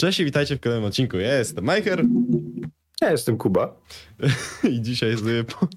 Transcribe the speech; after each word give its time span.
Cześć 0.00 0.20
i 0.20 0.24
witajcie 0.24 0.56
w 0.56 0.60
kolejnym 0.60 0.88
odcinku. 0.88 1.16
Ja 1.16 1.38
jestem 1.38 1.64
Majcher 1.64 2.04
Ja 3.00 3.10
jestem 3.10 3.36
Kuba. 3.36 3.80
i 4.72 4.82
dzisiaj 4.82 5.18
sobie 5.18 5.44
po, 5.44 5.68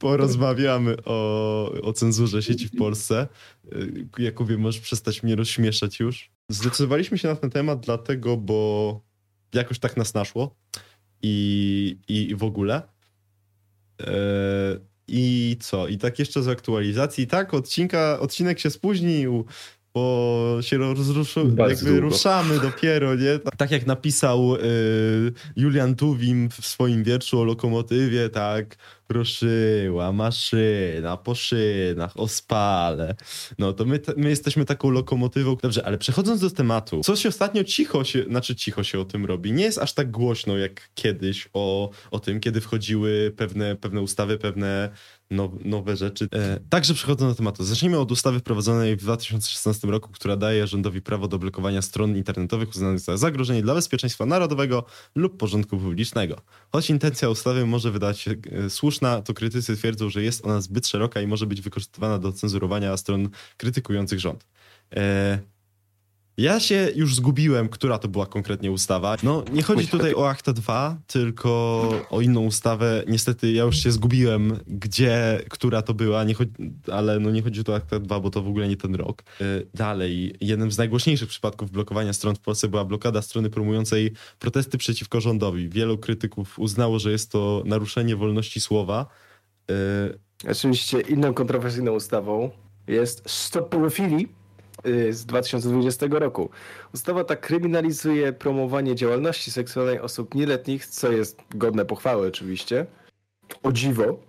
porozmawiamy 0.00 0.96
o, 1.04 1.72
o 1.82 1.92
cenzurze 1.92 2.42
sieci 2.42 2.68
w 2.68 2.76
Polsce. 2.76 3.28
Y, 3.72 4.08
Jakubie, 4.18 4.58
możesz 4.58 4.80
przestać 4.80 5.22
mnie 5.22 5.36
rozśmieszać 5.36 6.00
już. 6.00 6.30
Zdecydowaliśmy 6.50 7.18
się 7.18 7.28
na 7.28 7.36
ten 7.36 7.50
temat 7.50 7.80
dlatego, 7.80 8.36
bo 8.36 9.00
jakoś 9.54 9.78
tak 9.78 9.96
nas 9.96 10.14
naszło 10.14 10.56
i, 11.22 11.98
i, 12.08 12.30
i 12.30 12.34
w 12.34 12.44
ogóle. 12.44 12.82
E, 14.00 14.14
I 15.08 15.56
co? 15.60 15.88
I 15.88 15.98
tak 15.98 16.18
jeszcze 16.18 16.42
z 16.42 16.48
aktualizacji. 16.48 17.26
Tak, 17.26 17.54
odcinka, 17.54 18.20
odcinek 18.20 18.58
się 18.58 18.70
spóźnił, 18.70 19.46
bo 19.96 20.58
się 20.60 20.78
rozruszył, 20.78 21.56
jakby 21.56 21.84
długo. 21.84 22.00
ruszamy 22.00 22.60
dopiero, 22.60 23.14
nie? 23.14 23.38
Tak 23.56 23.70
jak 23.70 23.86
napisał 23.86 24.54
y, 24.54 24.58
Julian 25.56 25.94
Tuwim 25.94 26.48
w 26.50 26.66
swoim 26.66 27.04
wierszu 27.04 27.40
o 27.40 27.44
lokomotywie, 27.44 28.28
tak 28.28 28.76
ruszyła 29.08 30.12
maszyna 30.12 31.16
po 31.16 31.34
szynach, 31.34 32.20
o 32.20 32.28
spale. 32.28 33.14
No 33.58 33.72
to 33.72 33.84
my, 33.84 34.00
my 34.16 34.28
jesteśmy 34.28 34.64
taką 34.64 34.90
lokomotywą. 34.90 35.56
Dobrze, 35.62 35.86
ale 35.86 35.98
przechodząc 35.98 36.40
do 36.40 36.50
tematu, 36.50 37.00
co 37.04 37.16
się 37.16 37.28
ostatnio 37.28 37.64
cicho 37.64 38.04
się, 38.04 38.24
znaczy 38.24 38.56
cicho 38.56 38.84
się 38.84 39.00
o 39.00 39.04
tym 39.04 39.26
robi. 39.26 39.52
Nie 39.52 39.64
jest 39.64 39.78
aż 39.78 39.92
tak 39.92 40.10
głośno 40.10 40.56
jak 40.56 40.88
kiedyś 40.94 41.48
o, 41.52 41.90
o 42.10 42.20
tym, 42.20 42.40
kiedy 42.40 42.60
wchodziły 42.60 43.32
pewne, 43.36 43.76
pewne 43.76 44.00
ustawy, 44.00 44.38
pewne 44.38 44.90
now, 45.30 45.50
nowe 45.64 45.96
rzeczy. 45.96 46.28
E, 46.32 46.60
także 46.70 46.94
przechodząc 46.94 47.32
do 47.32 47.36
tematu. 47.36 47.64
Zacznijmy 47.64 47.98
od 47.98 48.12
ustawy 48.12 48.38
wprowadzonej 48.38 48.96
w 48.96 49.00
2016 49.00 49.88
roku, 49.88 50.10
która 50.12 50.36
daje 50.36 50.66
rządowi 50.66 51.02
prawo 51.02 51.28
do 51.28 51.38
blokowania 51.38 51.82
stron 51.82 52.16
internetowych 52.16 52.68
uznanych 52.68 53.00
za 53.00 53.16
zagrożenie 53.16 53.62
dla 53.62 53.74
bezpieczeństwa 53.74 54.26
narodowego 54.26 54.84
lub 55.14 55.36
porządku 55.36 55.78
publicznego. 55.78 56.36
Choć 56.72 56.90
intencja 56.90 57.28
ustawy 57.28 57.66
może 57.66 57.90
wydać 57.90 58.20
się 58.20 58.34
e, 58.50 58.70
słuszna, 58.70 59.22
to 59.22 59.34
krytycy 59.34 59.76
twierdzą, 59.76 60.10
że 60.10 60.22
jest 60.22 60.44
ona 60.44 60.60
zbyt 60.60 60.88
szeroka 60.88 61.20
i 61.20 61.26
może 61.26 61.46
być 61.46 61.60
wykorzystywana 61.60 62.18
do 62.18 62.32
cenzurowania 62.32 62.96
stron 62.96 63.28
krytykujących 63.56 64.20
rząd. 64.20 64.46
E, 64.96 65.38
ja 66.36 66.60
się 66.60 66.88
już 66.94 67.14
zgubiłem, 67.14 67.68
która 67.68 67.98
to 67.98 68.08
była 68.08 68.26
konkretnie 68.26 68.70
ustawa. 68.72 69.16
No, 69.22 69.44
nie 69.52 69.62
chodzi 69.62 69.88
tutaj 69.88 70.14
o 70.14 70.28
Akta 70.28 70.52
2, 70.52 70.96
tylko 71.06 71.50
o 72.10 72.20
inną 72.20 72.40
ustawę. 72.44 73.02
Niestety 73.08 73.52
ja 73.52 73.64
już 73.64 73.76
się 73.76 73.92
zgubiłem, 73.92 74.58
gdzie, 74.66 75.40
która 75.50 75.82
to 75.82 75.94
była, 75.94 76.24
nie 76.24 76.34
chodzi, 76.34 76.52
ale 76.92 77.20
no 77.20 77.30
nie 77.30 77.42
chodzi 77.42 77.64
tu 77.64 77.72
o 77.72 77.74
Akta 77.74 77.98
2, 77.98 78.20
bo 78.20 78.30
to 78.30 78.42
w 78.42 78.48
ogóle 78.48 78.68
nie 78.68 78.76
ten 78.76 78.94
rok. 78.94 79.22
E, 79.40 79.44
Dalej, 79.74 80.34
jednym 80.40 80.72
z 80.72 80.78
najgłośniejszych 80.78 81.28
przypadków 81.28 81.70
blokowania 81.70 82.12
stron 82.12 82.34
w 82.34 82.40
Polsce 82.40 82.68
była 82.68 82.84
blokada 82.84 83.22
strony 83.22 83.50
promującej 83.50 84.12
protesty 84.38 84.78
przeciwko 84.78 85.20
rządowi. 85.20 85.68
Wielu 85.68 85.98
krytyków 85.98 86.58
uznało, 86.58 86.98
że 86.98 87.10
jest 87.10 87.32
to 87.32 87.62
naruszenie 87.66 88.16
wolności 88.16 88.60
słowa. 88.60 89.06
E, 89.70 90.50
Oczywiście 90.50 91.00
inną 91.00 91.34
kontrowersyjną 91.34 91.92
ustawą 91.92 92.50
jest 92.86 93.22
Stop 93.26 93.68
Pedofilii 93.68 94.24
y, 94.24 94.28
z 95.10 95.26
2020 95.26 96.06
roku. 96.10 96.50
Ustawa 96.94 97.24
ta 97.24 97.36
kryminalizuje 97.36 98.32
promowanie 98.32 98.94
działalności 98.94 99.50
seksualnej 99.50 100.00
osób 100.00 100.34
nieletnich, 100.34 100.86
co 100.86 101.12
jest 101.12 101.40
godne 101.54 101.84
pochwały 101.84 102.28
oczywiście. 102.28 102.86
O 103.62 103.72
dziwo. 103.72 104.20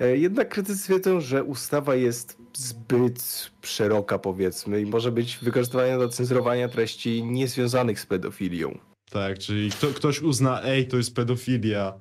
E, 0.00 0.16
Jednak 0.16 0.48
krytycy 0.48 0.84
twierdzą, 0.84 1.20
że 1.20 1.44
ustawa 1.44 1.94
jest 1.94 2.36
zbyt 2.54 3.50
szeroka 3.62 4.18
powiedzmy 4.18 4.80
i 4.80 4.86
może 4.86 5.12
być 5.12 5.38
wykorzystywana 5.42 5.98
do 5.98 6.08
cenzurowania 6.08 6.68
treści 6.68 7.24
niezwiązanych 7.24 8.00
z 8.00 8.06
pedofilią. 8.06 8.78
Tak, 9.10 9.38
czyli 9.38 9.70
kto, 9.70 9.86
ktoś 9.86 10.22
uzna, 10.22 10.62
ej, 10.62 10.88
to 10.88 10.96
jest 10.96 11.14
pedofilia, 11.14 12.00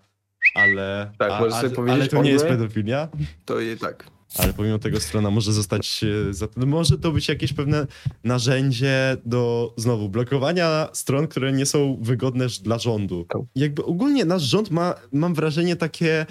ale, 0.56 1.12
Tak, 1.18 1.31
a, 1.31 1.36
a, 1.36 1.92
ale 1.92 2.08
to 2.08 2.22
nie 2.22 2.31
jest 2.31 2.46
pedofilia. 2.46 3.08
To 3.46 3.59
je 3.59 3.78
tak. 3.78 4.19
Ale 4.38 4.53
pomimo 4.53 4.79
tego 4.79 5.00
strona 5.00 5.29
może 5.31 5.53
zostać, 5.53 6.03
e, 6.29 6.34
za- 6.34 6.47
może 6.57 6.97
to 6.97 7.12
być 7.12 7.28
jakieś 7.29 7.53
pewne 7.53 7.88
narzędzie 8.23 9.17
do 9.25 9.73
znowu 9.78 10.09
blokowania 10.09 10.90
stron, 10.94 11.28
które 11.28 11.51
nie 11.51 11.66
są 11.66 11.97
wygodne 12.01 12.47
dla 12.63 12.79
rządu. 12.79 13.25
Jakby 13.56 13.85
ogólnie 13.85 14.25
nasz 14.25 14.41
rząd 14.44 14.72
ma, 14.72 14.95
mam 15.12 15.34
wrażenie 15.34 15.75
takie, 15.75 16.25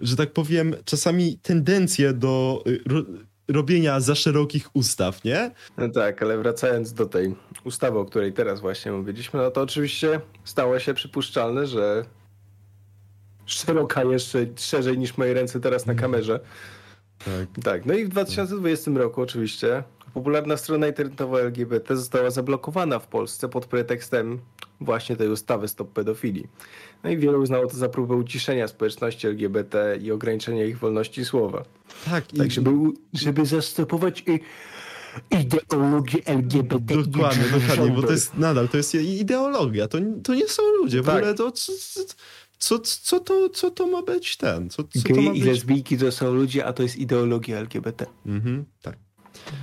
że 0.00 0.16
tak 0.16 0.32
powiem, 0.32 0.74
czasami 0.84 1.38
tendencje 1.38 2.12
do 2.12 2.64
ro, 2.86 3.02
robienia 3.48 4.00
za 4.00 4.14
szerokich 4.14 4.76
ustaw, 4.76 5.24
nie? 5.24 5.50
No 5.78 5.88
tak, 5.88 6.22
ale 6.22 6.38
wracając 6.38 6.92
do 6.92 7.06
tej 7.06 7.34
ustawy, 7.64 7.98
o 7.98 8.04
której 8.04 8.32
teraz 8.32 8.60
właśnie 8.60 8.92
mówiliśmy, 8.92 9.40
no 9.40 9.50
to 9.50 9.60
oczywiście 9.62 10.20
stało 10.44 10.78
się 10.78 10.94
przypuszczalne, 10.94 11.66
że 11.66 12.04
szeroka 13.46 14.04
jeszcze 14.04 14.46
szerzej 14.56 14.98
niż 14.98 15.18
moje 15.18 15.34
ręce 15.34 15.60
teraz 15.60 15.86
na 15.86 15.94
kamerze. 15.94 16.40
Tak. 17.18 17.64
Tak, 17.64 17.86
no 17.86 17.94
i 17.94 18.04
w 18.04 18.08
2020 18.08 18.90
roku 18.94 19.20
oczywiście 19.22 19.82
popularna 20.14 20.56
strona 20.56 20.86
internetowa 20.86 21.40
LGBT 21.40 21.96
została 21.96 22.30
zablokowana 22.30 22.98
w 22.98 23.06
Polsce 23.06 23.48
pod 23.48 23.66
pretekstem 23.66 24.38
właśnie 24.80 25.16
tej 25.16 25.28
ustawy 25.28 25.68
Stop 25.68 25.92
Pedofilii. 25.92 26.48
No 27.04 27.10
i 27.10 27.16
wielu 27.18 27.42
uznało 27.42 27.66
to 27.66 27.76
za 27.76 27.88
próbę 27.88 28.14
uciszenia 28.14 28.68
społeczności 28.68 29.26
LGBT 29.26 29.98
i 30.02 30.12
ograniczenia 30.12 30.64
ich 30.64 30.78
wolności 30.78 31.24
słowa. 31.24 31.64
Tak, 32.04 32.34
i, 32.34 32.38
Tak, 32.38 32.50
żeby, 32.50 32.70
u- 32.70 32.94
żeby 33.12 33.46
zastopować 33.46 34.24
i 34.26 34.40
ideologię 35.30 36.18
LGBT. 36.24 36.94
i 36.94 37.08
Dokładnie, 37.08 37.44
dokładnie, 37.60 37.90
bo 37.96 38.02
to 38.02 38.12
jest 38.12 38.34
nadal, 38.38 38.68
to 38.68 38.76
jest 38.76 38.94
ideologia, 38.94 39.88
to, 39.88 39.98
to 40.24 40.34
nie 40.34 40.48
są 40.48 40.62
ludzie, 40.82 41.02
w 41.02 41.06
Tak. 41.06 41.16
ogóle 41.16 41.34
to 41.34 41.50
co, 41.52 41.72
co, 42.64 42.78
co, 42.78 43.20
to, 43.20 43.48
co 43.48 43.70
to 43.70 43.86
ma 43.86 44.02
być 44.02 44.36
ten, 44.36 44.70
co, 44.70 44.84
co 44.84 45.14
Gej 45.14 45.38
i 45.38 45.42
lesbijki 45.42 45.98
to 45.98 46.12
są 46.12 46.34
ludzie, 46.34 46.64
a 46.64 46.72
to 46.72 46.82
jest 46.82 46.96
ideologia 46.96 47.58
LGBT. 47.58 48.06
Mhm, 48.26 48.64
tak. 48.82 48.98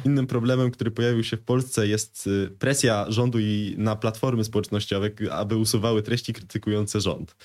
Innym 0.06 0.28
problemem, 0.28 0.72
który 0.72 0.92
pojawił 0.92 1.24
się 1.24 1.38
w 1.38 1.42
Polsce 1.42 1.88
jest 1.88 2.28
y, 2.28 2.50
presja 2.60 3.06
rządu 3.10 3.40
i 3.40 3.76
na 3.78 3.96
platformy 3.96 4.44
społecznościowe, 4.44 5.10
aby 5.32 5.58
usuwały 5.58 6.04
treści 6.04 6.34
krytykujące 6.34 7.02
rząd. 7.02 7.36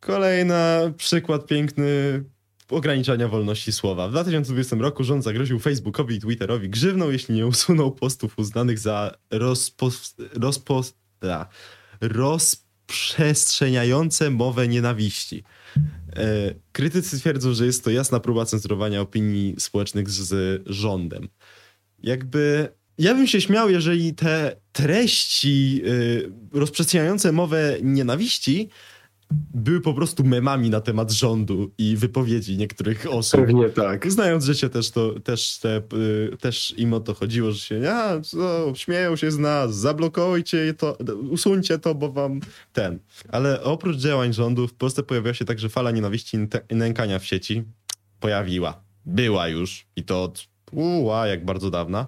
Kolejny 0.00 0.54
przykład 0.96 1.46
piękny 1.46 2.24
ograniczania 2.68 3.28
wolności 3.28 3.72
słowa. 3.72 4.08
W 4.08 4.10
2020 4.10 4.76
roku 4.76 5.04
rząd 5.04 5.24
zagroził 5.24 5.58
Facebookowi 5.58 6.16
i 6.16 6.20
Twitterowi 6.20 6.68
grzywną, 6.68 7.10
jeśli 7.10 7.34
nie 7.34 7.46
usunął 7.46 7.92
postów 7.92 8.38
uznanych 8.38 8.78
za 8.78 9.14
rozpo, 9.30 9.90
rozpo, 10.32 10.82
a, 11.22 11.46
rozprzestrzeniające 12.90 14.30
mowę 14.30 14.68
nienawiści. 14.68 15.44
E, 16.16 16.54
Krytycy 16.72 17.18
twierdzą, 17.18 17.54
że 17.54 17.66
jest 17.66 17.84
to 17.84 17.90
jasna 17.90 18.20
próba 18.20 18.44
cenzurowania 18.44 19.00
opinii 19.00 19.54
społecznych 19.58 20.10
z 20.10 20.62
rządem. 20.66 21.28
Jakby. 22.02 22.68
Ja 22.98 23.14
bym 23.14 23.26
się 23.26 23.40
śmiał, 23.40 23.70
jeżeli 23.70 24.14
te 24.14 24.56
treści 24.72 25.82
y, 25.86 26.32
rozprzestrzeniające 26.52 27.32
mowę 27.32 27.76
nienawiści 27.82 28.68
były 29.54 29.80
po 29.80 29.94
prostu 29.94 30.24
memami 30.24 30.70
na 30.70 30.80
temat 30.80 31.12
rządu 31.12 31.70
i 31.78 31.96
wypowiedzi 31.96 32.56
niektórych 32.56 33.06
osób. 33.10 33.40
Pewnie 33.40 33.68
tak. 33.68 34.12
Znając 34.12 34.44
życie 34.44 34.70
też, 34.70 34.90
to, 34.90 35.20
też, 35.20 35.58
te, 35.58 35.82
y, 36.32 36.36
też 36.40 36.74
im 36.76 36.94
o 36.94 37.00
to 37.00 37.14
chodziło, 37.14 37.52
że 37.52 37.58
się 37.58 37.90
a, 37.90 38.20
co, 38.20 38.72
śmieją 38.74 39.16
się 39.16 39.30
z 39.30 39.38
nas, 39.38 39.74
zablokujcie 39.76 40.74
to, 40.74 40.98
usuńcie 41.30 41.78
to, 41.78 41.94
bo 41.94 42.12
wam 42.12 42.40
ten. 42.72 42.98
Ale 43.28 43.62
oprócz 43.62 43.96
działań 43.96 44.32
rządu 44.32 44.68
w 44.68 44.74
Polsce 44.74 45.02
pojawiła 45.02 45.34
się 45.34 45.44
także 45.44 45.68
fala 45.68 45.90
nienawiści 45.90 46.38
i 46.70 46.74
nękania 46.74 47.18
w 47.18 47.26
sieci. 47.26 47.62
Pojawiła. 48.20 48.82
Była 49.06 49.48
już 49.48 49.86
i 49.96 50.02
to 50.02 50.22
od 50.22 50.48
uła, 50.72 51.26
jak 51.26 51.44
bardzo 51.44 51.70
dawna. 51.70 52.06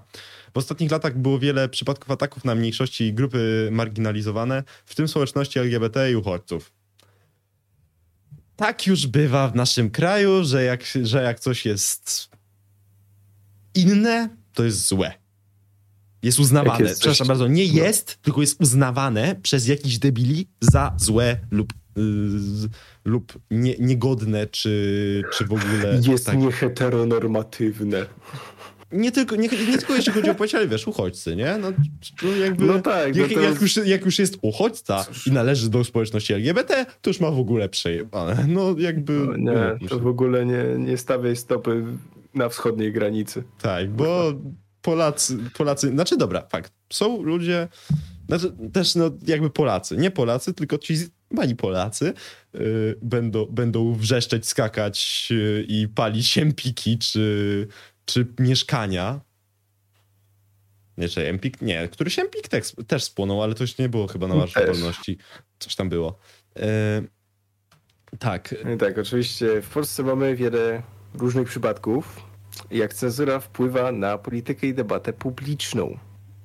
W 0.54 0.58
ostatnich 0.58 0.90
latach 0.90 1.18
było 1.18 1.38
wiele 1.38 1.68
przypadków 1.68 2.10
ataków 2.10 2.44
na 2.44 2.54
mniejszości 2.54 3.04
i 3.04 3.14
grupy 3.14 3.68
marginalizowane, 3.72 4.62
w 4.84 4.94
tym 4.94 5.08
społeczności 5.08 5.58
LGBT 5.58 6.10
i 6.10 6.16
uchodźców 6.16 6.81
tak 8.56 8.86
już 8.86 9.06
bywa 9.06 9.48
w 9.48 9.54
naszym 9.54 9.90
kraju, 9.90 10.44
że 10.44 10.64
jak, 10.64 10.84
że 11.02 11.22
jak 11.22 11.40
coś 11.40 11.66
jest 11.66 12.28
inne, 13.74 14.28
to 14.54 14.64
jest 14.64 14.86
złe. 14.86 15.12
Jest 16.22 16.38
uznawane. 16.38 16.80
Jest 16.80 16.94
coś- 16.94 17.00
Przepraszam 17.00 17.26
bardzo, 17.26 17.48
nie 17.48 17.66
no. 17.66 17.72
jest, 17.74 18.18
tylko 18.22 18.40
jest 18.40 18.60
uznawane 18.60 19.36
przez 19.42 19.66
jakichś 19.66 19.98
debili 19.98 20.48
za 20.60 20.94
złe 20.96 21.40
lub, 21.50 21.72
yy, 21.96 22.02
lub 23.04 23.38
nie, 23.50 23.74
niegodne, 23.78 24.46
czy, 24.46 25.22
czy 25.32 25.44
w 25.44 25.52
ogóle. 25.52 26.00
Jest 26.02 26.26
tak. 26.26 26.38
nieheteronormatywne. 26.38 28.06
Nie, 28.92 29.12
tylko, 29.12 29.36
nie, 29.36 29.48
nie 29.48 29.78
tylko 29.78 29.94
jeśli 29.94 30.12
chodzi 30.12 30.30
o 30.30 30.34
płeć, 30.34 30.54
ale 30.54 30.68
wiesz, 30.68 30.86
uchodźcy, 30.86 31.36
nie? 31.36 31.58
No, 31.58 31.72
jakby, 32.40 32.66
No 32.66 32.80
tak, 32.80 33.14
no 33.14 33.22
jak, 33.22 33.32
to 33.32 33.40
jak, 33.40 33.60
już, 33.60 33.76
jak 33.76 34.04
już 34.04 34.18
jest 34.18 34.38
uchodźca 34.42 35.06
i 35.26 35.32
należy 35.32 35.70
do 35.70 35.84
społeczności 35.84 36.32
LGBT, 36.32 36.86
to 37.00 37.10
już 37.10 37.20
ma 37.20 37.30
w 37.30 37.38
ogóle 37.38 37.68
przejebane. 37.68 38.46
No 38.48 38.74
jakby. 38.78 39.12
No, 39.12 39.36
nie, 39.36 39.52
umówmy 39.52 39.88
to 39.88 39.98
w 39.98 40.06
ogóle 40.06 40.46
nie, 40.46 40.64
nie 40.78 40.98
stawiaj 40.98 41.36
stopy 41.36 41.84
na 42.34 42.48
wschodniej 42.48 42.92
granicy. 42.92 43.42
Tak, 43.62 43.90
bo 43.90 44.32
Polacy, 44.82 45.38
Polacy, 45.58 45.88
znaczy 45.88 46.16
dobra, 46.16 46.46
fakt, 46.50 46.72
są 46.90 47.22
ludzie, 47.22 47.68
Znaczy, 48.28 48.52
też 48.72 48.94
no, 48.94 49.10
jakby 49.26 49.50
Polacy. 49.50 49.96
Nie 49.96 50.10
Polacy, 50.10 50.54
tylko 50.54 50.78
ci 50.78 50.94
mali 51.30 51.56
Polacy 51.56 52.12
yy, 52.54 52.98
będą, 53.02 53.46
będą 53.46 53.94
wrzeszczeć, 53.94 54.46
skakać 54.46 55.28
yy, 55.30 55.64
i 55.68 55.88
palić 55.88 56.26
siempiki 56.26 56.98
czy, 56.98 57.68
czy 58.04 58.26
mieszkania. 58.38 59.20
Nie, 60.98 61.08
czy 61.08 61.28
Empik? 61.28 61.62
Nie, 61.62 61.88
któryś 61.88 62.18
Empik 62.18 62.48
też, 62.48 62.72
też 62.86 63.04
spłonął, 63.04 63.42
ale 63.42 63.54
to 63.54 63.64
już 63.64 63.78
nie 63.78 63.88
było 63.88 64.06
chyba 64.06 64.28
na 64.28 64.34
Marszu 64.34 64.60
Wolności. 64.66 65.18
Coś 65.58 65.76
tam 65.76 65.88
było. 65.88 66.18
Yy, 66.56 66.62
tak. 68.18 68.54
Tak, 68.78 68.98
oczywiście 68.98 69.62
w 69.62 69.68
Polsce 69.68 70.02
mamy 70.02 70.36
wiele 70.36 70.82
różnych 71.14 71.48
przypadków, 71.48 72.22
jak 72.70 72.94
cenzura 72.94 73.40
wpływa 73.40 73.92
na 73.92 74.18
politykę 74.18 74.66
i 74.66 74.74
debatę 74.74 75.12
publiczną. 75.12 75.98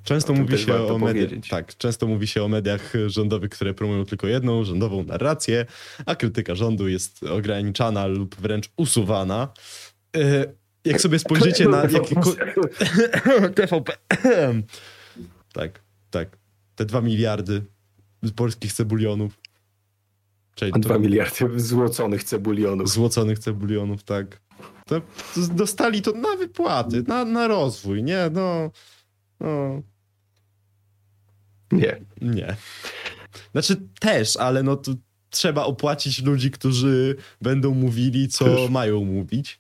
Często 0.04 0.34
mówi 0.34 0.58
się 0.58 0.76
o 0.76 0.98
mediach, 0.98 1.30
tak, 1.50 1.78
często 1.78 2.08
mówi 2.08 2.28
się 2.28 2.44
o 2.44 2.48
mediach 2.48 2.94
rządowych, 3.08 3.50
które 3.50 3.74
promują 3.74 4.06
tylko 4.06 4.28
jedną 4.28 4.64
rządową 4.64 5.04
narrację, 5.04 5.66
a 6.06 6.16
krytyka 6.16 6.56
rządu 6.56 6.88
jest 6.88 7.24
ograniczana 7.24 8.06
lub 8.06 8.36
wręcz 8.36 8.70
usuwana. 8.78 9.54
E, 10.16 10.46
jak 10.88 11.02
sobie 11.02 11.20
spojrzycie 11.20 11.68
na 11.68 11.82
TVP. 13.56 13.94
tak, 15.54 15.82
tak. 16.10 16.38
Te 16.76 16.86
dwa 16.86 17.02
miliardy 17.02 17.62
polskich 18.36 18.74
cebulionów. 18.74 19.40
Czyli 20.56 20.72
dwa 20.72 20.98
miliardy 20.98 21.60
złoconych 21.60 22.24
cebulionów. 22.24 22.90
Złoconych 22.90 23.40
cebulionów, 23.40 24.04
tak. 24.04 24.42
To 24.86 25.02
dostali 25.36 26.02
to 26.02 26.12
na 26.12 26.36
wypłaty, 26.36 27.04
na, 27.08 27.26
na 27.26 27.48
rozwój, 27.48 28.04
nie? 28.04 28.30
No, 28.32 28.72
no. 29.40 29.82
Nie. 31.72 32.02
Nie. 32.22 32.56
Znaczy 33.52 33.76
też, 34.00 34.38
ale 34.38 34.64
no 34.64 34.76
to 34.76 34.94
trzeba 35.30 35.66
opłacić 35.66 36.24
ludzi, 36.24 36.52
którzy 36.52 37.16
będą 37.42 37.74
mówili, 37.74 38.28
co 38.28 38.68
mają 38.70 39.06
mówić. 39.06 39.60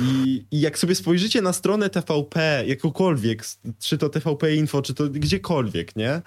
I, 0.00 0.44
I 0.50 0.60
jak 0.60 0.78
sobie 0.78 0.94
spojrzycie 0.94 1.42
na 1.42 1.52
stronę 1.52 1.90
TVP, 1.90 2.64
jakąkolwiek, 2.66 3.44
czy 3.78 3.98
to 3.98 4.08
TVP 4.08 4.54
Info, 4.54 4.82
czy 4.82 4.94
to 4.94 5.08
gdziekolwiek, 5.08 5.96
nie? 5.96 6.22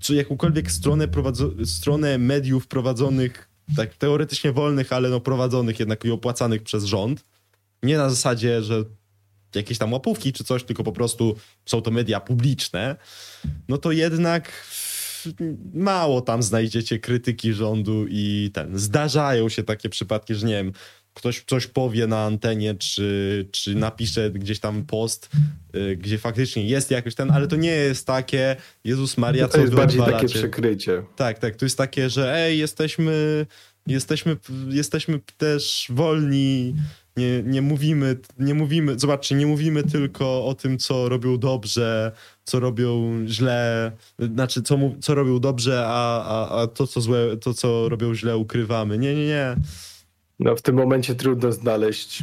Czy 0.00 0.14
jakąkolwiek 0.14 0.70
stronę, 0.70 1.08
prowadzo- 1.08 1.66
stronę 1.66 2.18
mediów 2.18 2.66
prowadzonych, 2.66 3.48
tak 3.76 3.94
teoretycznie 3.94 4.52
wolnych, 4.52 4.92
ale 4.92 5.08
no 5.08 5.20
prowadzonych 5.20 5.80
jednak 5.80 6.04
i 6.04 6.10
opłacanych 6.10 6.62
przez 6.62 6.84
rząd, 6.84 7.24
nie 7.82 7.98
na 7.98 8.10
zasadzie, 8.10 8.62
że 8.62 8.84
jakieś 9.54 9.78
tam 9.78 9.92
łapówki 9.92 10.32
czy 10.32 10.44
coś, 10.44 10.64
tylko 10.64 10.84
po 10.84 10.92
prostu 10.92 11.36
są 11.66 11.82
to 11.82 11.90
media 11.90 12.20
publiczne, 12.20 12.96
no 13.68 13.78
to 13.78 13.92
jednak 13.92 14.52
mało 15.74 16.20
tam 16.20 16.42
znajdziecie 16.42 16.98
krytyki 16.98 17.52
rządu 17.52 18.06
i 18.08 18.50
ten. 18.54 18.78
Zdarzają 18.78 19.48
się 19.48 19.62
takie 19.62 19.88
przypadki, 19.88 20.34
że 20.34 20.46
nie 20.46 20.54
wiem, 20.54 20.72
ktoś 21.14 21.44
coś 21.46 21.66
powie 21.66 22.06
na 22.06 22.24
antenie, 22.24 22.74
czy, 22.74 23.48
czy 23.50 23.74
napisze 23.74 24.30
gdzieś 24.30 24.60
tam 24.60 24.84
post, 24.84 25.30
y, 25.76 25.96
gdzie 25.96 26.18
faktycznie 26.18 26.66
jest 26.66 26.90
jakoś 26.90 27.14
ten, 27.14 27.30
ale 27.30 27.46
to 27.46 27.56
nie 27.56 27.70
jest 27.70 28.06
takie, 28.06 28.56
Jezus 28.84 29.18
Maria, 29.18 29.48
co 29.48 29.54
To 29.54 29.60
jest 29.60 29.74
bardziej 29.74 30.00
takie 30.00 30.26
przykrycie. 30.26 31.02
Tak, 31.16 31.38
tak, 31.38 31.56
to 31.56 31.64
jest 31.64 31.78
takie, 31.78 32.10
że 32.10 32.34
ej, 32.34 32.58
jesteśmy, 32.58 33.46
jesteśmy, 33.86 34.36
jesteśmy 34.68 35.20
też 35.38 35.86
wolni, 35.90 36.74
nie, 37.16 37.42
nie, 37.42 37.62
mówimy, 37.62 38.16
nie 38.38 38.54
mówimy, 38.54 38.98
zobaczcie, 38.98 39.34
nie 39.34 39.46
mówimy 39.46 39.82
tylko 39.82 40.46
o 40.46 40.54
tym, 40.54 40.78
co 40.78 41.08
robią 41.08 41.38
dobrze, 41.38 42.12
co 42.44 42.60
robią 42.60 43.18
źle, 43.26 43.92
znaczy 44.34 44.62
co, 44.62 44.78
co 45.00 45.14
robią 45.14 45.40
dobrze, 45.40 45.84
a, 45.86 46.24
a, 46.24 46.62
a 46.62 46.66
to, 46.66 46.86
co 46.86 47.00
złe, 47.00 47.36
to, 47.36 47.54
co 47.54 47.88
robią 47.88 48.14
źle, 48.14 48.36
ukrywamy. 48.36 48.98
Nie, 48.98 49.14
nie, 49.14 49.26
nie. 49.26 49.56
No 50.38 50.56
w 50.56 50.62
tym 50.62 50.76
momencie 50.76 51.14
trudno 51.14 51.52
znaleźć 51.52 52.22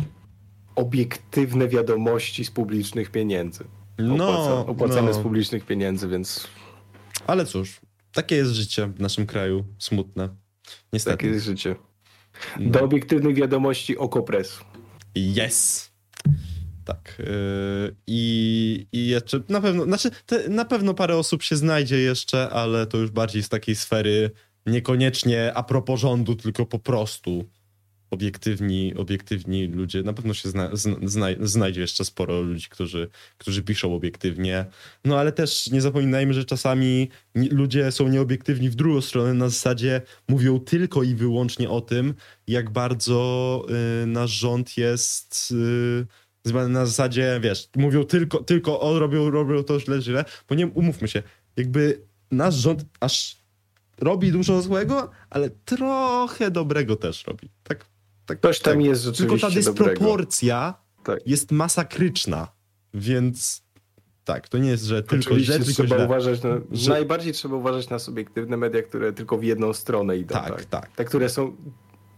obiektywne 0.75 1.67
wiadomości 1.67 2.45
z 2.45 2.51
publicznych 2.51 3.11
pieniędzy. 3.11 3.63
No, 3.97 4.29
Opłaca, 4.29 4.71
opłacane 4.71 5.07
no. 5.07 5.13
z 5.13 5.17
publicznych 5.17 5.65
pieniędzy, 5.65 6.07
więc... 6.07 6.47
Ale 7.27 7.45
cóż, 7.45 7.81
takie 8.13 8.35
jest 8.35 8.51
życie 8.51 8.87
w 8.87 8.99
naszym 8.99 9.25
kraju, 9.25 9.65
smutne. 9.79 10.29
Niestety. 10.93 11.17
Takie 11.17 11.27
jest 11.27 11.45
życie. 11.45 11.75
Do 12.59 12.79
no. 12.79 12.85
obiektywnych 12.85 13.35
wiadomości 13.35 13.97
Okopres. 13.97 14.59
Yes! 15.17 15.91
Tak. 16.85 17.15
Yy, 17.19 17.95
I, 18.07 18.87
I 18.91 19.07
jeszcze 19.07 19.39
na 19.49 19.61
pewno, 19.61 19.83
znaczy 19.83 20.11
te, 20.25 20.49
na 20.49 20.65
pewno 20.65 20.93
parę 20.93 21.17
osób 21.17 21.43
się 21.43 21.55
znajdzie 21.55 21.97
jeszcze, 21.97 22.49
ale 22.49 22.87
to 22.87 22.97
już 22.97 23.11
bardziej 23.11 23.43
z 23.43 23.49
takiej 23.49 23.75
sfery 23.75 24.31
niekoniecznie 24.65 25.53
a 25.53 25.63
propos 25.63 25.99
rządu, 25.99 26.35
tylko 26.35 26.65
po 26.65 26.79
prostu 26.79 27.45
obiektywni, 28.11 28.93
obiektywni 28.95 29.67
ludzie. 29.67 30.03
Na 30.03 30.13
pewno 30.13 30.33
się 30.33 30.49
zna, 30.49 30.69
zna, 31.03 31.27
znajdzie 31.41 31.81
jeszcze 31.81 32.05
sporo 32.05 32.41
ludzi, 32.41 32.67
którzy, 32.69 33.09
którzy 33.37 33.63
piszą 33.63 33.95
obiektywnie. 33.95 34.65
No 35.05 35.19
ale 35.19 35.31
też 35.31 35.71
nie 35.71 35.81
zapominajmy, 35.81 36.33
że 36.33 36.45
czasami 36.45 37.09
ludzie 37.35 37.91
są 37.91 38.07
nieobiektywni 38.07 38.69
w 38.69 38.75
drugą 38.75 39.01
stronę, 39.01 39.33
na 39.33 39.49
zasadzie 39.49 40.01
mówią 40.27 40.59
tylko 40.59 41.03
i 41.03 41.15
wyłącznie 41.15 41.69
o 41.69 41.81
tym, 41.81 42.13
jak 42.47 42.69
bardzo 42.69 43.65
y, 44.03 44.07
nasz 44.07 44.31
rząd 44.31 44.77
jest. 44.77 45.51
Y, 45.51 46.05
na 46.69 46.85
zasadzie, 46.85 47.39
wiesz, 47.43 47.69
mówią 47.75 48.03
tylko, 48.03 48.43
tylko 48.43 48.81
o, 48.81 48.99
robią, 48.99 49.29
robią 49.29 49.63
to 49.63 49.79
źle, 49.79 50.01
źle, 50.01 50.25
bo 50.49 50.55
nie 50.55 50.67
umówmy 50.67 51.07
się, 51.07 51.23
jakby 51.57 52.01
nasz 52.31 52.55
rząd 52.55 52.85
aż 52.99 53.41
robi 54.01 54.31
dużo 54.31 54.61
złego, 54.61 55.11
ale 55.29 55.49
trochę 55.49 56.51
dobrego 56.51 56.95
też 56.95 57.25
robi. 57.27 57.49
Tak 58.39 58.51
Coś 58.51 58.59
tam 58.59 58.73
tak. 58.73 58.83
jest 58.83 59.03
rzeczywiście 59.03 59.37
Tylko 59.37 59.47
ta 59.47 59.53
dysproporcja 59.55 60.73
tak. 61.03 61.19
jest 61.25 61.51
masakryczna, 61.51 62.47
więc 62.93 63.63
tak, 64.23 64.49
to 64.49 64.57
nie 64.57 64.69
jest, 64.69 64.83
że 64.83 65.03
tylko 65.03 65.39
źle, 65.39 65.59
tylko 65.59 65.73
trzeba 65.73 65.95
źle. 65.95 66.05
Uważać 66.05 66.43
na, 66.43 66.49
że... 66.71 66.91
Najbardziej 66.91 67.33
trzeba 67.33 67.55
uważać 67.55 67.89
na 67.89 67.99
subiektywne 67.99 68.57
media, 68.57 68.83
które 68.83 69.13
tylko 69.13 69.37
w 69.37 69.43
jedną 69.43 69.73
stronę 69.73 70.17
idą. 70.17 70.35
Tak, 70.35 70.47
tak. 70.47 70.65
tak. 70.65 70.95
Te, 70.95 71.05
które 71.05 71.29
są, 71.29 71.55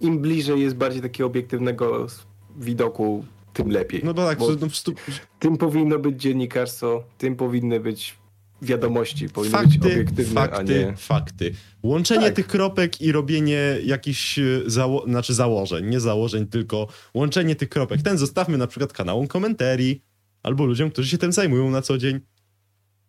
im 0.01 0.19
bliżej 0.19 0.61
jest 0.61 0.75
bardziej 0.75 1.01
takiego 1.01 1.27
obiektywnego 1.27 2.07
widoku, 2.55 3.25
tym 3.53 3.69
lepiej. 3.69 4.01
No 4.03 4.13
bo 4.13 4.25
tak, 4.25 4.39
bo 4.39 4.47
no, 4.61 4.69
stu... 4.69 4.93
tym 5.39 5.57
powinno 5.57 5.99
być 5.99 6.21
dziennikarstwo, 6.21 7.03
tym 7.17 7.35
powinny 7.35 7.79
być 7.79 8.22
wiadomości, 8.63 9.29
powinny 9.29 9.57
fakty, 9.57 9.79
być 9.79 9.93
obiektywne, 9.93 10.41
fakty, 10.41 10.57
a 10.57 10.63
nie... 10.63 10.97
Fakty, 10.97 11.53
Łączenie 11.83 12.25
tak. 12.25 12.35
tych 12.35 12.47
kropek 12.47 13.01
i 13.01 13.11
robienie 13.11 13.77
jakichś 13.85 14.39
e, 14.39 14.43
zało 14.65 15.03
znaczy 15.07 15.33
założeń, 15.33 15.85
nie 15.85 15.99
założeń, 15.99 16.47
tylko 16.47 16.87
łączenie 17.13 17.55
tych 17.55 17.69
kropek. 17.69 18.01
Ten 18.01 18.17
zostawmy 18.17 18.57
na 18.57 18.67
przykład 18.67 18.93
kanałom 18.93 19.27
komentarii, 19.27 20.01
albo 20.43 20.65
ludziom, 20.65 20.91
którzy 20.91 21.09
się 21.09 21.17
tym 21.17 21.31
zajmują 21.31 21.69
na 21.69 21.81
co 21.81 21.97
dzień. 21.97 22.19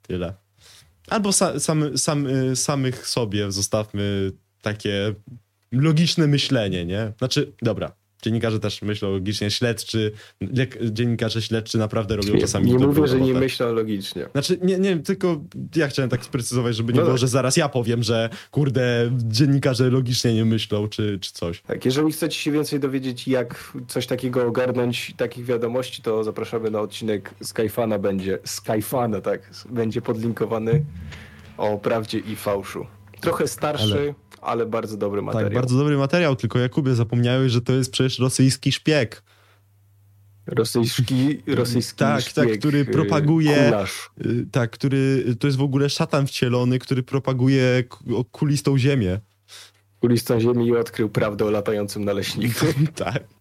Tyle. 0.03 0.35
Albo 1.09 1.33
sa 1.33 1.61
sam, 1.61 1.99
sam, 1.99 2.27
e, 2.27 2.57
samych 2.57 3.07
sobie 3.07 3.53
zostawmy 3.53 4.33
takie 4.63 5.15
logiczne 5.73 6.27
myślenie, 6.27 6.85
nie? 6.85 7.13
Znaczy, 7.19 7.53
dobra, 7.63 7.93
dziennikarze 8.25 8.61
też 8.61 8.83
myślą 8.83 9.11
logicznie, 9.11 9.51
śledczy, 9.51 10.13
dziennikarze 10.83 11.43
śledczy 11.43 11.79
naprawdę 11.79 12.17
robią 12.17 12.39
czasami 12.41 12.73
Nie 12.73 12.87
mówię, 12.87 13.07
że 13.07 13.21
nie 13.21 13.35
myślą 13.35 13.73
logicznie. 13.73 14.27
Znaczy, 14.33 14.59
nie, 14.63 14.79
nie, 14.79 14.97
tylko 14.97 15.41
ja 15.77 15.89
chciałem 15.89 16.11
tak 16.11 16.25
sprecyzować, 16.25 16.77
żeby 16.77 16.93
nie 16.93 16.99
no 16.99 17.05
było, 17.05 17.15
tak. 17.15 17.21
że 17.21 17.29
zaraz 17.29 17.57
ja 17.57 17.69
powiem, 17.69 18.03
że 18.03 18.31
kurde, 18.51 19.11
dziennikarze 19.17 19.91
logicznie 19.91 20.35
nie 20.35 20.45
myślą, 20.45 20.89
czy, 20.89 21.19
czy 21.21 21.33
coś. 21.33 21.63
Tak, 21.63 21.85
jeżeli 21.85 22.13
chcecie 22.13 22.39
się 22.39 22.53
więcej 22.53 22.81
dowiedzieć, 22.81 23.29
jak 23.29 23.73
coś 23.89 24.07
takiego 24.07 24.47
ogarnąć, 24.47 25.15
takich 25.17 25.45
wiadomości, 25.45 26.03
to 26.03 26.25
zapraszamy 26.25 26.71
na 26.71 26.81
odcinek 26.81 27.35
Skyfana 27.43 27.99
będzie, 27.99 28.39
Skyfana, 28.45 29.21
tak, 29.21 29.51
będzie 29.71 30.03
podlinkowany 30.03 30.85
o 31.57 31.79
prawdzie 31.79 32.19
i 32.19 32.37
fałszu. 32.37 32.87
Trochę 33.21 33.49
starszy, 33.49 33.85
Ale 33.85 34.15
ale 34.45 34.67
bardzo 34.67 34.97
dobry 34.97 35.21
tak, 35.21 35.27
materiał. 35.27 35.51
Tak, 35.51 35.59
bardzo 35.59 35.79
dobry 35.79 35.97
materiał, 35.97 36.37
tylko 36.37 36.59
Jakubie 36.59 36.95
zapomniałeś, 36.95 37.53
że 37.53 37.61
to 37.61 37.73
jest 37.73 37.91
przecież 37.93 38.19
rosyjski 38.19 38.73
szpieg. 38.73 39.23
Rosyjski, 40.47 41.43
rosyjski 41.47 41.99
tak, 41.99 42.21
szpieg, 42.21 42.35
tak, 42.35 42.59
który 42.59 42.79
y, 42.79 42.85
propaguje. 42.85 43.73
Y, 44.27 44.47
tak, 44.53 44.71
który 44.71 45.25
to 45.41 45.47
jest 45.47 45.59
w 45.59 45.63
ogóle 45.63 45.91
szatan 45.91 46.27
wcielony, 46.27 46.79
który 46.79 47.03
propaguje 47.03 47.85
kulistą 48.33 48.79
ziemię. 48.79 49.21
Kulistą 50.01 50.41
ziemi 50.41 50.67
i 50.67 50.77
odkrył 50.77 51.09
prawdę 51.09 51.45
o 51.45 51.51
latającym 51.51 52.05
naleśniku. 52.05 52.67
tak. 52.95 53.34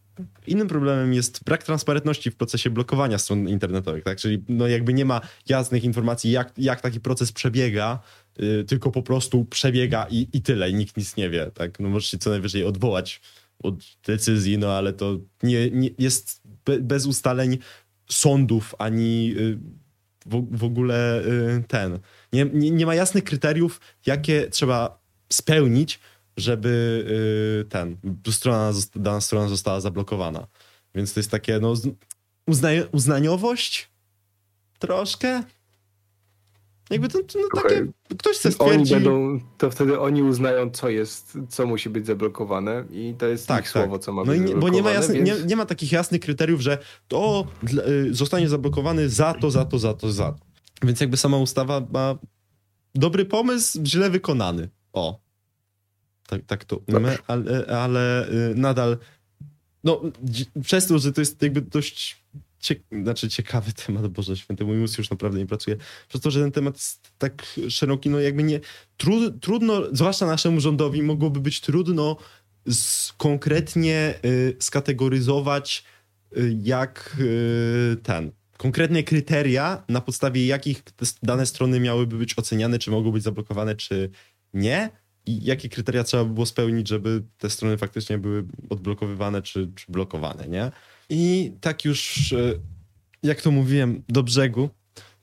Innym 0.47 0.67
problemem 0.67 1.13
jest 1.13 1.43
brak 1.43 1.63
transparentności 1.63 2.31
w 2.31 2.35
procesie 2.35 2.69
blokowania 2.69 3.17
stron 3.17 3.49
internetowych, 3.49 4.03
tak? 4.03 4.17
Czyli 4.17 4.43
no 4.49 4.67
jakby 4.67 4.93
nie 4.93 5.05
ma 5.05 5.21
jasnych 5.49 5.83
informacji, 5.83 6.31
jak, 6.31 6.53
jak 6.57 6.81
taki 6.81 6.99
proces 6.99 7.31
przebiega, 7.31 7.99
yy, 8.37 8.63
tylko 8.63 8.91
po 8.91 9.03
prostu 9.03 9.45
przebiega 9.45 10.07
i, 10.09 10.27
i 10.33 10.41
tyle, 10.41 10.69
i 10.69 10.73
nikt 10.73 10.97
nic 10.97 11.15
nie 11.15 11.29
wie, 11.29 11.51
tak? 11.53 11.79
No 11.79 11.89
możesz 11.89 12.11
się 12.11 12.17
co 12.17 12.29
najwyżej 12.29 12.63
odwołać 12.63 13.21
od 13.63 13.75
decyzji, 14.07 14.57
no 14.57 14.71
ale 14.71 14.93
to 14.93 15.19
nie, 15.43 15.71
nie 15.71 15.89
jest 15.99 16.41
be, 16.65 16.79
bez 16.79 17.05
ustaleń 17.05 17.57
sądów, 18.09 18.75
ani 18.79 19.27
yy, 19.27 19.59
w, 20.25 20.57
w, 20.57 20.63
ogóle 20.63 21.23
yy, 21.25 21.63
ten, 21.67 21.99
Nie, 22.33 22.45
nie, 22.45 22.71
nie 22.71 22.85
ma 22.85 22.95
jasnych 22.95 23.23
kryteriów, 23.23 23.81
jakie 24.05 24.47
trzeba 24.49 25.03
spełnić, 25.29 25.99
żeby 26.37 27.05
yy, 27.57 27.65
ten, 27.65 27.97
strona, 28.31 28.71
dana 28.95 29.21
strona 29.21 29.47
została 29.47 29.81
zablokowana. 29.81 30.47
Więc 30.95 31.13
to 31.13 31.19
jest 31.19 31.31
takie, 31.31 31.59
no, 31.59 31.73
uzna, 32.47 32.69
uznaniowość 32.91 33.89
troszkę. 34.79 35.43
Jakby 36.89 37.09
to, 37.09 37.19
no, 37.35 37.61
takie, 37.61 37.87
ktoś 38.17 38.37
chce 38.37 38.51
stwierdzi... 38.51 38.95
Oni 38.95 39.03
będą, 39.03 39.39
to 39.57 39.71
wtedy 39.71 39.99
oni 39.99 40.23
uznają, 40.23 40.69
co 40.69 40.89
jest, 40.89 41.37
co 41.49 41.65
musi 41.65 41.89
być 41.89 42.05
zablokowane 42.05 42.83
i 42.91 43.15
to 43.17 43.27
jest 43.27 43.47
tak, 43.47 43.57
tak. 43.57 43.69
słowo, 43.69 43.99
co 43.99 44.13
ma 44.13 44.23
no 44.23 44.33
być 44.33 44.53
Bo 44.53 44.69
nie 44.69 44.83
ma, 44.83 44.91
jasny, 44.91 45.15
więc... 45.15 45.29
nie, 45.29 45.45
nie, 45.45 45.55
ma 45.55 45.65
takich 45.65 45.91
jasnych 45.91 46.21
kryteriów, 46.21 46.61
że 46.61 46.77
to 47.07 47.47
y, 47.87 48.13
zostanie 48.13 48.49
zablokowany 48.49 49.09
za 49.09 49.33
to, 49.33 49.51
za 49.51 49.65
to, 49.65 49.79
za 49.79 49.93
to, 49.93 50.11
za 50.11 50.31
to. 50.31 50.39
Więc 50.83 51.01
jakby 51.01 51.17
sama 51.17 51.37
ustawa 51.37 51.81
ma 51.91 52.15
dobry 52.95 53.25
pomysł, 53.25 53.79
źle 53.85 54.09
wykonany. 54.09 54.69
O. 54.93 55.22
Tak, 56.27 56.41
tak 56.45 56.65
to 56.65 56.81
umy, 56.87 57.17
ale, 57.27 57.65
ale 57.65 58.29
y, 58.29 58.55
nadal 58.55 58.97
no, 59.83 60.01
przez 60.63 60.87
to, 60.87 60.99
że 60.99 61.13
to 61.13 61.21
jest 61.21 61.41
jakby 61.41 61.61
dość 61.61 62.23
cie, 62.59 62.75
znaczy 63.03 63.29
ciekawy 63.29 63.73
temat, 63.85 64.07
Boże 64.07 64.37
Święty, 64.37 64.65
mój 64.65 64.77
mózg 64.77 64.97
już 64.97 65.09
naprawdę 65.09 65.39
nie 65.39 65.45
pracuje, 65.45 65.77
przez 66.09 66.21
to, 66.21 66.31
że 66.31 66.41
ten 66.41 66.51
temat 66.51 66.75
jest 66.75 67.11
tak 67.17 67.59
szeroki, 67.69 68.09
no 68.09 68.19
jakby 68.19 68.43
nie, 68.43 68.59
trud, 68.97 69.41
trudno, 69.41 69.81
zwłaszcza 69.91 70.25
naszemu 70.25 70.59
rządowi, 70.59 71.03
mogłoby 71.03 71.39
być 71.39 71.61
trudno 71.61 72.17
z, 72.67 73.13
konkretnie 73.13 74.19
y, 74.25 74.55
skategoryzować 74.59 75.83
y, 76.37 76.57
jak 76.63 77.15
y, 77.19 77.97
ten, 78.03 78.31
konkretne 78.57 79.03
kryteria, 79.03 79.83
na 79.89 80.01
podstawie 80.01 80.45
jakich 80.45 80.83
dane 81.23 81.45
strony 81.45 81.79
miałyby 81.79 82.17
być 82.17 82.39
oceniane, 82.39 82.79
czy 82.79 82.91
mogą 82.91 83.11
być 83.11 83.23
zablokowane, 83.23 83.75
czy 83.75 84.09
nie. 84.53 84.89
I 85.25 85.45
jakie 85.45 85.69
kryteria 85.69 86.03
trzeba 86.03 86.25
by 86.25 86.33
było 86.33 86.45
spełnić, 86.45 86.87
żeby 86.87 87.23
te 87.37 87.49
strony 87.49 87.77
faktycznie 87.77 88.17
były 88.17 88.45
odblokowywane, 88.69 89.41
czy, 89.41 89.71
czy 89.75 89.85
blokowane, 89.89 90.47
nie? 90.47 90.71
I 91.09 91.51
tak 91.61 91.85
już, 91.85 92.33
e, 92.33 92.53
jak 93.23 93.41
to 93.41 93.51
mówiłem, 93.51 94.03
do 94.09 94.23
brzegu, 94.23 94.69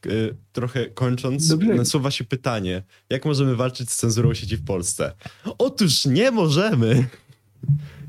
e, 0.07 0.11
trochę 0.53 0.87
kończąc, 0.87 1.57
nasuwa 1.77 2.11
się 2.11 2.25
pytanie, 2.25 2.83
jak 3.11 3.25
możemy 3.25 3.57
walczyć 3.57 3.91
z 3.91 3.97
cenzurą 3.97 4.35
sieci 4.35 4.57
w 4.57 4.65
Polsce? 4.65 5.13
Otóż 5.59 6.05
nie 6.05 6.31
możemy! 6.31 7.07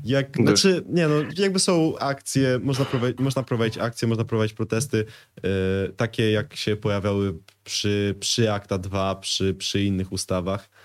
Jak, 0.04 0.36
znaczy, 0.36 0.84
nie 0.88 1.08
no, 1.08 1.14
jakby 1.38 1.58
są 1.58 1.98
akcje, 1.98 2.60
można 2.62 2.84
prowadzić, 2.84 3.18
można 3.18 3.42
prowadzić 3.42 3.78
akcje, 3.78 4.08
można 4.08 4.24
prowadzić 4.24 4.56
protesty, 4.56 5.04
yy, 5.42 5.52
takie 5.96 6.30
jak 6.30 6.56
się 6.56 6.76
pojawiały 6.76 7.34
przy, 7.64 8.14
przy 8.20 8.52
Akta 8.52 8.78
2, 8.78 9.14
przy, 9.14 9.54
przy 9.54 9.82
innych 9.82 10.12
ustawach 10.12 10.70
yy, 10.70 10.81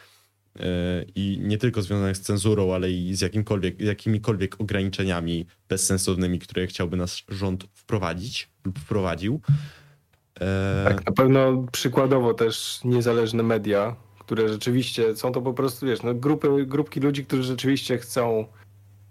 i 1.16 1.40
nie 1.42 1.58
tylko 1.58 1.82
związanych 1.82 2.18
z 2.18 2.22
cenzurą, 2.22 2.74
ale 2.74 2.92
i 2.92 3.16
z 3.16 3.22
jakimkolwiek, 3.22 3.82
jakimikolwiek 3.82 4.62
ograniczeniami 4.62 5.46
bezsensownymi, 5.70 6.40
które 6.40 6.68
chciałby 6.68 6.98
nasz 6.98 7.26
rząd 7.30 7.64
wprowadzić 7.74 8.50
lub 8.66 8.80
wprowadził. 8.80 9.42
Yy. 10.40 10.46
Tak, 10.86 11.06
na 11.06 11.12
pewno 11.12 11.66
przykładowo 11.72 12.34
też 12.34 12.80
niezależne 12.84 13.44
media, 13.44 13.96
które 14.20 14.50
rzeczywiście 14.50 15.16
są 15.16 15.32
to 15.32 15.42
po 15.42 15.54
prostu, 15.54 15.86
wiesz, 15.86 16.04
no 16.04 16.14
grupy, 16.14 16.66
grupki 16.66 17.00
ludzi, 17.00 17.26
którzy 17.26 17.44
rzeczywiście 17.44 17.98
chcą 17.98 18.46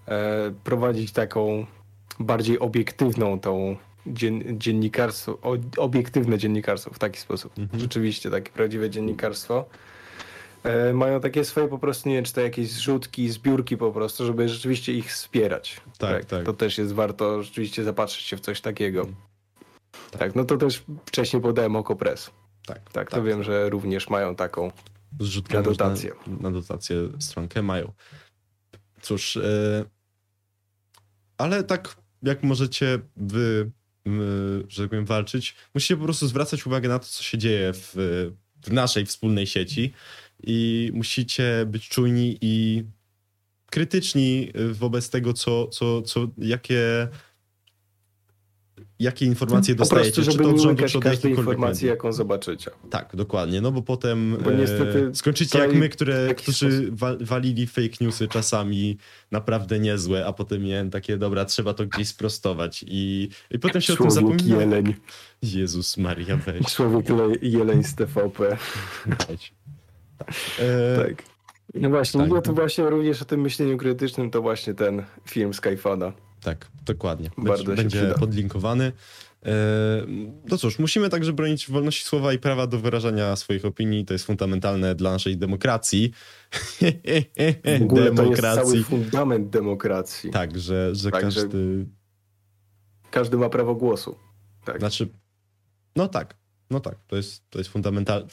E, 0.09 0.53
prowadzić 0.65 1.13
taką 1.13 1.67
bardziej 2.21 2.59
obiektywną 2.59 3.41
tą 3.41 3.77
dzien, 4.07 4.61
dziennikarstwo, 4.61 5.39
obiektywne 5.77 6.39
dziennikarstwo 6.39 6.91
w 6.95 6.99
taki 6.99 7.21
sposób. 7.21 7.59
Mhm. 7.59 7.81
Rzeczywiście 7.81 8.31
takie 8.31 8.53
prawdziwe 8.53 8.91
dziennikarstwo. 8.91 9.69
E, 10.67 10.93
mają 10.93 11.21
takie 11.21 11.45
swoje 11.45 11.69
po 11.69 11.79
prostu, 11.79 12.09
nie 12.09 12.15
wiem, 12.15 12.25
czy 12.25 12.33
to 12.33 12.41
jakieś 12.41 12.71
zrzutki, 12.71 13.29
zbiórki 13.29 13.77
po 13.77 13.93
prostu, 13.93 14.27
żeby 14.27 14.49
rzeczywiście 14.49 14.93
ich 14.93 15.13
wspierać. 15.13 15.81
Tak, 15.99 16.11
tak. 16.11 16.25
tak. 16.25 16.47
To 16.47 16.53
też 16.53 16.79
jest 16.79 16.93
warto 16.93 17.43
rzeczywiście 17.43 17.85
zapatrzeć 17.85 18.23
się 18.25 18.37
w 18.37 18.41
coś 18.41 18.61
takiego. 18.61 19.07
Tak, 20.11 20.21
tak 20.21 20.35
no 20.35 20.45
to 20.45 20.57
też 20.57 20.85
wcześniej 21.07 21.43
podałem 21.43 21.77
Oko 21.77 21.97
Press. 21.97 22.31
Tak, 22.67 22.79
tak, 22.79 22.93
tak 22.93 23.11
to 23.11 23.23
wiem, 23.23 23.43
że 23.43 23.71
również 23.71 24.11
mają 24.11 24.37
taką 24.37 24.73
Zrzutkę 25.21 25.55
na 25.55 25.63
dotację. 25.63 26.13
Na, 26.27 26.37
na 26.37 26.51
dotację 26.51 26.97
stronkę 27.19 27.63
mają. 27.63 27.93
Cóż, 29.03 29.37
yy 29.37 29.85
ale 31.39 31.65
tak 31.65 31.97
jak 32.23 32.43
możecie 32.43 32.99
wy, 33.17 33.71
że 34.69 34.83
tak 34.83 34.91
powiem, 34.91 35.05
walczyć, 35.05 35.57
musicie 35.75 35.97
po 35.97 36.05
prostu 36.05 36.27
zwracać 36.27 36.67
uwagę 36.67 36.89
na 36.89 36.99
to, 36.99 37.05
co 37.07 37.23
się 37.23 37.39
dzieje 37.39 37.73
w, 37.73 37.95
w 38.63 38.73
naszej 38.73 39.07
wspólnej 39.07 39.47
sieci 39.47 39.93
i 40.43 40.91
musicie 40.95 41.67
być 41.67 41.89
czujni 41.89 42.39
i 42.41 42.85
krytyczni 43.71 44.53
wobec 44.73 45.11
tego, 45.11 45.33
co, 45.33 45.67
co, 45.67 46.03
co, 46.03 46.29
jakie 46.39 47.09
jakie 48.99 49.27
informacje 49.27 49.75
po 49.75 49.79
dostajecie, 49.79 50.13
prostu, 50.13 50.33
czy 50.33 50.39
to 50.39 50.51
od 50.51 50.61
rządu, 50.61 50.85
czy 50.89 50.99
od 50.99 51.05
każdej 51.05 51.33
informacji, 51.33 51.89
jaką 51.89 52.13
zobaczycie. 52.13 52.71
Tak, 52.91 53.17
dokładnie, 53.17 53.61
no 53.61 53.73
bo 53.73 53.83
potem 53.83 54.37
bo 54.45 54.51
niestety, 54.51 55.09
e, 55.11 55.15
skończycie 55.15 55.59
jak 55.59 55.75
my, 55.75 55.89
które, 55.89 56.35
którzy 56.35 56.89
wa 56.93 57.17
walili 57.21 57.67
fake 57.67 57.97
newsy 58.01 58.29
czasami 58.29 58.99
naprawdę 59.31 59.79
niezłe, 59.79 60.27
a 60.27 60.33
potem 60.33 60.63
miałem 60.63 60.91
takie, 60.91 61.17
dobra, 61.17 61.45
trzeba 61.45 61.75
to 61.75 61.87
gdzieś 61.87 62.09
sprostować 62.09 62.85
i, 62.89 63.29
i 63.51 63.59
potem 63.59 63.83
się 63.83 63.97
Człowiek 63.97 64.13
o 64.13 64.21
tym 64.21 64.39
zapomina. 64.39 64.61
jeleń. 64.61 64.95
Jezus 65.43 65.97
Maria, 65.97 66.37
weź. 66.37 66.75
Człowiek 66.75 67.07
jeleń 67.43 67.85
z 67.85 67.95
TVP. 67.95 68.57
Tak. 69.19 69.37
E... 70.59 71.05
tak. 71.05 71.23
No 71.75 71.91
właśnie, 71.91 72.21
tak. 72.21 72.31
no 72.31 72.43
to 72.43 72.53
właśnie 72.53 72.91
również 72.91 73.23
o 73.23 73.25
tym 73.25 73.41
myśleniu 73.41 73.77
krytycznym 73.77 74.31
to 74.31 74.43
właśnie 74.43 74.75
ten 74.75 75.03
film 75.29 75.55
Skyfana. 75.55 76.13
Tak, 76.43 76.71
dokładnie. 76.85 77.31
Bardzo 77.39 77.65
będzie 77.65 77.99
przyda. 77.99 78.15
podlinkowany. 78.15 78.93
E, 79.47 79.53
no 80.49 80.59
cóż, 80.59 80.79
musimy 80.79 81.09
także 81.09 81.33
bronić 81.33 81.71
wolności 81.71 82.05
słowa 82.05 82.33
i 82.33 82.39
prawa 82.39 82.67
do 82.67 82.79
wyrażania 82.79 83.37
swoich 83.37 83.65
opinii. 83.65 84.05
To 84.05 84.15
jest 84.15 84.25
fundamentalne 84.25 84.95
dla 84.95 85.13
naszej 85.13 85.37
demokracji. 85.37 86.13
W 87.79 87.83
ogóle 87.83 88.05
demokracji. 88.05 88.63
to 88.63 88.75
jest 88.75 88.89
cały 88.89 89.01
fundament 89.01 89.51
demokracji. 89.51 90.31
Tak, 90.31 90.59
że, 90.59 90.95
że 90.95 91.11
tak, 91.11 91.21
każdy... 91.21 91.79
Że 91.79 91.85
każdy 93.11 93.37
ma 93.37 93.49
prawo 93.49 93.75
głosu. 93.75 94.17
Tak. 94.65 94.79
Znaczy, 94.79 95.09
no 95.97 96.09
tak. 96.09 96.37
No 96.71 96.81
tak, 96.81 96.99
to 97.07 97.17
jest, 97.17 97.51
to 97.51 97.59
jest 97.59 97.71
fundamental, 97.71 98.27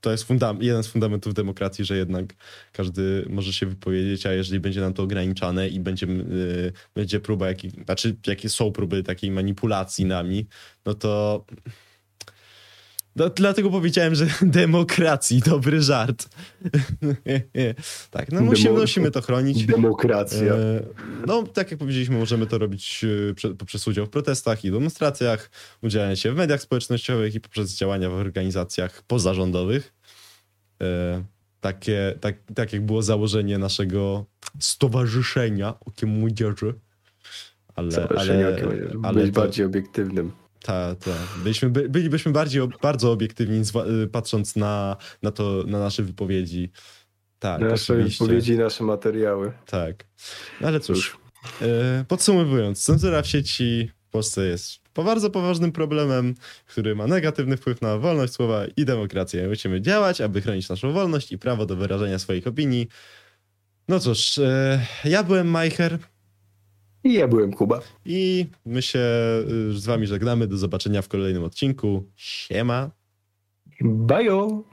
to 0.00 0.10
jest 0.10 0.24
funda, 0.24 0.54
jeden 0.60 0.82
z 0.82 0.86
fundamentów 0.86 1.34
demokracji, 1.34 1.84
że 1.84 1.96
jednak 1.96 2.34
każdy 2.72 3.26
może 3.30 3.52
się 3.52 3.66
wypowiedzieć, 3.66 4.26
a 4.26 4.32
jeżeli 4.32 4.60
będzie 4.60 4.80
nam 4.80 4.94
to 4.94 5.02
ograniczane 5.02 5.68
i 5.68 5.80
będzie, 5.80 6.06
yy, 6.06 6.72
będzie 6.94 7.20
próba, 7.20 7.48
jakich, 7.48 7.72
znaczy 7.72 8.16
jakie 8.26 8.48
są 8.48 8.72
próby 8.72 9.02
takiej 9.02 9.30
manipulacji 9.30 10.04
nami, 10.04 10.46
no 10.86 10.94
to 10.94 11.44
no, 13.16 13.30
dlatego 13.30 13.70
powiedziałem, 13.70 14.14
że 14.14 14.26
demokracji, 14.42 15.40
dobry 15.40 15.82
żart. 15.82 16.28
tak, 18.10 18.32
no 18.32 18.40
musimy, 18.40 18.78
musimy 18.78 19.10
to 19.10 19.22
chronić. 19.22 19.66
Demokracja. 19.66 20.54
E, 20.54 20.82
no, 21.26 21.42
tak 21.42 21.70
jak 21.70 21.80
powiedzieliśmy, 21.80 22.18
możemy 22.18 22.46
to 22.46 22.58
robić 22.58 23.04
e, 23.44 23.54
poprzez 23.54 23.88
udział 23.88 24.06
w 24.06 24.10
protestach 24.10 24.64
i 24.64 24.70
demonstracjach, 24.70 25.50
udzielanie 25.82 26.16
się 26.16 26.32
w 26.32 26.36
mediach 26.36 26.62
społecznościowych 26.62 27.34
i 27.34 27.40
poprzez 27.40 27.76
działania 27.76 28.10
w 28.10 28.14
organizacjach 28.14 29.02
pozarządowych. 29.02 29.94
E, 30.82 31.24
takie, 31.60 32.18
tak, 32.20 32.36
tak 32.54 32.72
jak 32.72 32.86
było 32.86 33.02
założenie 33.02 33.58
naszego 33.58 34.24
stowarzyszenia 34.60 35.74
Okiem 35.80 36.10
Młodzieży. 36.10 36.74
Ale, 37.74 38.08
ale, 38.18 38.56
ale 39.02 39.22
być 39.24 39.34
to, 39.34 39.40
bardziej 39.40 39.66
obiektywnym. 39.66 40.32
Tak, 40.62 40.98
tak. 40.98 41.42
Byliśmy, 41.42 41.70
by, 41.70 41.88
bylibyśmy 41.88 42.32
bardziej, 42.32 42.62
bardzo 42.82 43.12
obiektywni 43.12 43.62
y, 44.04 44.08
patrząc 44.08 44.56
na, 44.56 44.96
na 45.22 45.30
to, 45.30 45.64
na 45.66 45.78
nasze 45.78 46.02
wypowiedzi. 46.02 46.70
Tak, 47.38 47.60
nasze 47.60 47.92
oczywiście. 47.92 48.24
wypowiedzi 48.24 48.56
nasze 48.56 48.84
materiały. 48.84 49.52
Tak. 49.66 50.04
No 50.60 50.68
ale 50.68 50.80
cóż, 50.80 51.18
e, 51.62 52.04
podsumowując, 52.08 52.84
cenzura 52.84 53.22
w 53.22 53.26
sieci 53.26 53.90
w 54.08 54.10
Polsce 54.10 54.46
jest 54.46 54.82
bardzo 54.94 55.30
poważnym 55.30 55.72
problemem, 55.72 56.34
który 56.66 56.94
ma 56.94 57.06
negatywny 57.06 57.56
wpływ 57.56 57.82
na 57.82 57.98
wolność 57.98 58.32
słowa 58.32 58.66
i 58.76 58.84
demokrację. 58.84 59.48
Musimy 59.48 59.80
działać, 59.80 60.20
aby 60.20 60.40
chronić 60.40 60.68
naszą 60.68 60.92
wolność 60.92 61.32
i 61.32 61.38
prawo 61.38 61.66
do 61.66 61.76
wyrażenia 61.76 62.18
swoich 62.18 62.46
opinii. 62.46 62.88
No 63.88 64.00
cóż, 64.00 64.38
e, 64.38 64.86
ja 65.04 65.22
byłem 65.22 65.48
Majcher. 65.48 65.98
I 67.04 67.12
ja 67.12 67.28
byłem 67.28 67.52
Kuba. 67.52 67.80
I 68.04 68.46
my 68.66 68.82
się 68.82 68.98
y, 68.98 69.72
z 69.78 69.86
wami 69.86 70.06
żegnamy. 70.06 70.46
Do 70.46 70.56
zobaczenia 70.56 71.02
w 71.02 71.08
kolejnym 71.08 71.44
odcinku. 71.44 72.04
Siema. 72.16 72.90
Bajo. 73.80 74.64